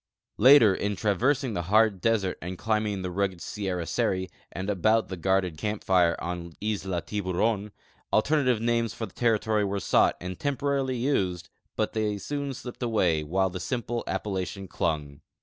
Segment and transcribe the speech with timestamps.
[0.39, 5.09] Later, in traversing the hard desert and climb ing the rugged Sierra Seri, and about
[5.09, 7.69] the guarded camj) lire on Isla Tihuron,
[8.11, 13.23] alternative names for the territory were sought and temporarily used, hut they soon slijiped away,
[13.23, 15.21] while the simple appellation clung.